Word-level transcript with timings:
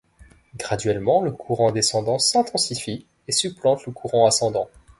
Graduellement 0.57 1.21
le 1.21 1.29
courant 1.31 1.71
descendant 1.71 2.17
s'intensifie 2.17 3.05
et 3.27 3.31
supplante 3.31 3.85
le 3.85 3.91
courant 3.91 4.25
ascendant. 4.25 4.67